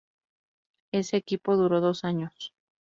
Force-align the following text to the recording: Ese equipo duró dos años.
Ese 0.91 1.15
equipo 1.17 1.57
duró 1.57 1.79
dos 1.79 2.05
años. 2.05 2.55